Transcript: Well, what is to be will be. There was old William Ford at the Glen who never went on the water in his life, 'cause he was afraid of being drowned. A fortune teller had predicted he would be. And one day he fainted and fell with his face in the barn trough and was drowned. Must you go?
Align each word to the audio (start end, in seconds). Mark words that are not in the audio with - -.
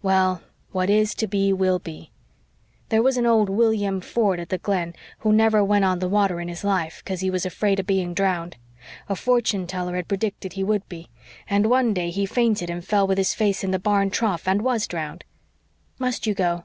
Well, 0.00 0.40
what 0.70 0.88
is 0.88 1.14
to 1.16 1.26
be 1.26 1.52
will 1.52 1.78
be. 1.78 2.12
There 2.88 3.02
was 3.02 3.18
old 3.18 3.50
William 3.50 4.00
Ford 4.00 4.40
at 4.40 4.48
the 4.48 4.56
Glen 4.56 4.94
who 5.18 5.34
never 5.34 5.62
went 5.62 5.84
on 5.84 5.98
the 5.98 6.08
water 6.08 6.40
in 6.40 6.48
his 6.48 6.64
life, 6.64 7.02
'cause 7.04 7.20
he 7.20 7.28
was 7.28 7.44
afraid 7.44 7.78
of 7.78 7.86
being 7.86 8.14
drowned. 8.14 8.56
A 9.10 9.14
fortune 9.14 9.66
teller 9.66 9.96
had 9.96 10.08
predicted 10.08 10.54
he 10.54 10.64
would 10.64 10.88
be. 10.88 11.10
And 11.46 11.66
one 11.66 11.92
day 11.92 12.08
he 12.08 12.24
fainted 12.24 12.70
and 12.70 12.82
fell 12.82 13.06
with 13.06 13.18
his 13.18 13.34
face 13.34 13.62
in 13.62 13.70
the 13.70 13.78
barn 13.78 14.08
trough 14.08 14.48
and 14.48 14.62
was 14.62 14.86
drowned. 14.86 15.24
Must 15.98 16.26
you 16.26 16.32
go? 16.32 16.64